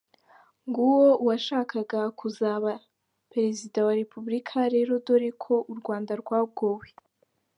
Nguwo 0.67 1.07
uwashakaga 1.23 2.01
kuzaba 2.19 2.71
Perezida 3.31 3.77
wa 3.87 3.93
Repubulika 4.01 4.57
rero 4.73 4.93
dore 5.05 5.29
ko 5.43 5.53
u 5.71 5.73
Rwanda 5.79 6.11
rwagowe! 6.21 6.87